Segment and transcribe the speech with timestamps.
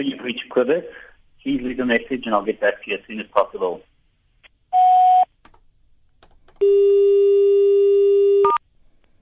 [0.00, 0.84] you've reached Quebec.
[1.42, 3.82] Please leave a message and I'll get back to you as soon as possible.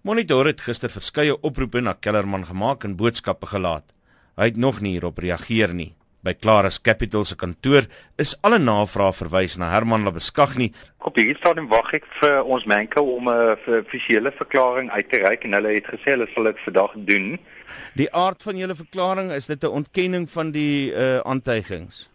[0.01, 3.85] Monitor het gister verskeie oproepe na Kellerman gemaak en boodskappe gelaat.
[4.41, 5.93] Hy het nog nie hierop reageer nie.
[6.23, 7.87] By Clarus Capital se kantoor
[8.21, 10.67] is alle navrae verwys na Herman Labeskagni.
[11.01, 15.45] Op hierdie stadium wag ek vir ons menke om 'n offisiële verklaring uit te reik
[15.45, 17.39] en hulle het gesê hulle sal dit vandag doen.
[17.97, 22.11] Die aard van julle verklaring is dit 'n ontkenning van die uh aantuigings.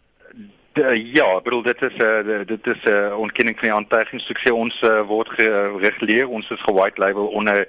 [0.72, 4.30] De, ja, bedoel dit is 'n uh, dit is 'n uh, ontkenning van die aantuigings.
[4.30, 7.66] Ek sê ons uh, word gereguleer, ons is ge-white label onder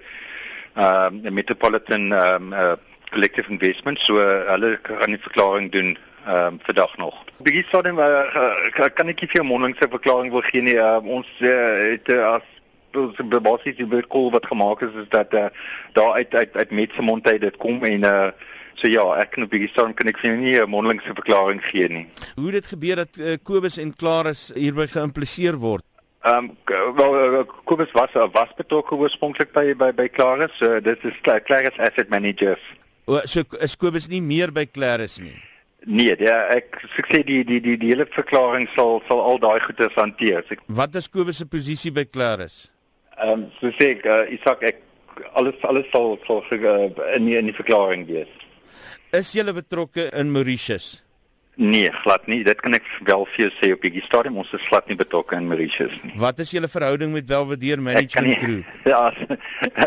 [0.78, 2.74] uh, Metropolitan um, uh,
[3.10, 7.16] Collective Investment, so uh, hulle kan die verklaring doen ehm um, vandag nog.
[7.38, 10.76] Begin stadium uh, kan ek nie vir 'n mondelingse verklaring wil gee nie.
[10.76, 11.50] Uh, ons uh,
[11.92, 12.44] het uh, as
[12.92, 15.48] die basies die bekoel wat gemaak is is dat uh,
[15.94, 18.28] daar uit uit uit met se mond uit dit kom en uh,
[18.74, 21.88] so ja, ek kan op die stadium kan ek vir nie 'n mondelingse verklaring gee
[21.88, 22.08] nie.
[22.36, 25.86] Hoe dit gebeur dat uh, Kobus en Klaris hierby geïmpliseer word?
[26.24, 30.60] Ehm um, wel Kobus was was betrokke oorspronklik by by by Klaris.
[30.62, 32.64] Uh, dit is Klaris Asset Managers.
[33.06, 35.47] O, so is Kobus nie meer by Klaris nie.
[35.88, 39.88] Nee, ja, ek sê die die die die hele verklaring sal sal al daai goeie
[39.96, 40.44] hanteer.
[40.52, 42.66] Ek, Wat is Kobus se posisie by Clarus?
[43.16, 44.84] Ehm um, so sê ek uh, Isak ek
[45.40, 48.32] alles alles sal sal uh, in die, in die verklaring wees.
[49.16, 50.98] Is jy betrokke in Mauritius?
[51.58, 52.44] Nee, glad nie.
[52.46, 55.40] Dit kan ek wel vir jou sê op hierdie stadium ons is glad nie betrokke
[55.40, 56.12] in Mauritius nie.
[56.22, 58.76] Wat is julle verhouding met Belvedere Management Group?
[58.92, 59.08] Ja,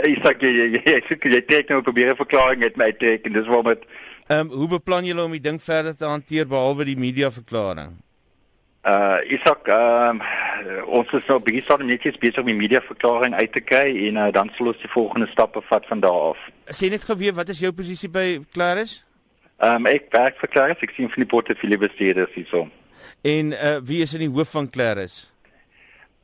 [0.08, 3.36] Isak jy jy jy sê jy trek nou probeer 'n verklaring met my trek en
[3.36, 3.84] dis waarom dit
[4.30, 7.96] Ehm um, hoe beplan julle om die ding verder te hanteer behalwe die media verklaring?
[8.86, 13.34] Uh Isak, ehm um, ons is nou besig om netjies besig om die media verklaring
[13.34, 16.46] uit te kry en uh, dan sal ons die volgende stappe vat van daar af.
[16.70, 19.00] Sê net geweet wat is jou posisie by Clarus?
[19.58, 22.68] Ehm um, ek werk vir Clarus, ek sien van die portefeulje bestuurders hierso.
[23.26, 25.24] En uh wie is in die hoof van Clarus?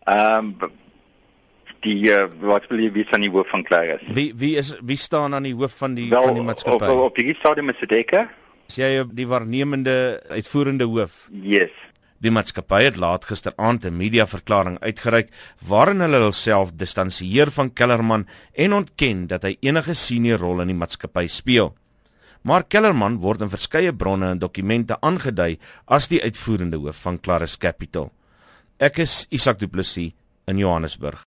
[0.07, 0.71] Ehm um,
[1.87, 4.05] die uh, wat wil jy weet aan die hoof van Clarus?
[4.17, 6.91] Wie wie is wie staan aan die hoof van die Wel, van die maatskappy?
[6.91, 8.17] Op, op die stadium is ek.
[8.67, 9.97] Is jy die waarnemende
[10.35, 11.27] uitvoerende hoof?
[11.31, 11.75] Yes.
[12.25, 15.29] Die maatskappy het laat gisteraand 'n mediaverklaring uitgereik
[15.69, 20.81] waarin hulle hulself distansieer van Kellerman en ontken dat hy enige senior rol in die
[20.83, 21.75] maatskappy speel.
[22.43, 27.57] Maar Kellerman word in verskeie bronne en dokumente aangedui as die uitvoerende hoof van Clarus
[27.59, 28.11] Capital.
[28.79, 30.13] Ek is Isak Du Plessis
[30.47, 31.25] in Johannesburg.